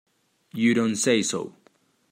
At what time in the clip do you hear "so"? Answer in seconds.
1.21-1.53